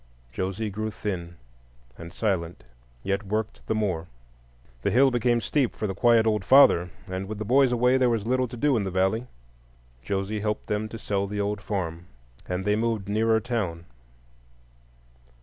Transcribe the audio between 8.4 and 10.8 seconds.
to do in the valley. Josie helped